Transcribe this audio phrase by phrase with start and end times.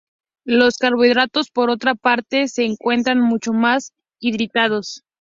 [0.47, 5.03] Los carbohidratos, por otra parte, se encuentran mucho más hidratados.